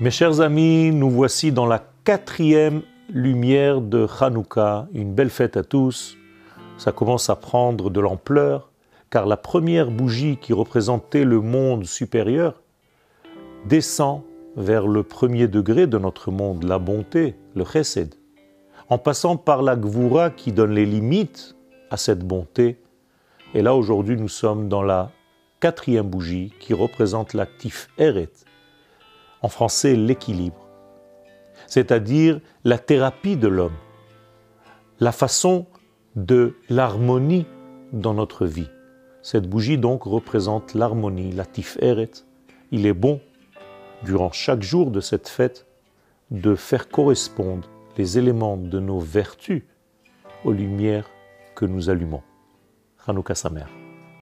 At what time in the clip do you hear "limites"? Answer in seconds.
20.86-21.56